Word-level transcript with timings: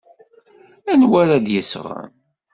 Anwa 0.91 1.17
ara 1.23 1.37
d-yesɣen? 1.45 2.11